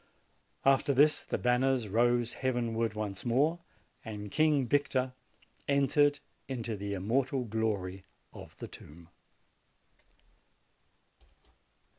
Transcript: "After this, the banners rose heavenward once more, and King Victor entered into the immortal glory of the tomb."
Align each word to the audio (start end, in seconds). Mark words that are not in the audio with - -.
"After 0.65 0.95
this, 0.95 1.23
the 1.23 1.37
banners 1.37 1.87
rose 1.87 2.33
heavenward 2.33 2.95
once 2.95 3.23
more, 3.23 3.59
and 4.03 4.31
King 4.31 4.65
Victor 4.67 5.13
entered 5.67 6.17
into 6.47 6.75
the 6.75 6.95
immortal 6.95 7.43
glory 7.43 8.03
of 8.33 8.57
the 8.57 8.67
tomb." 8.67 9.09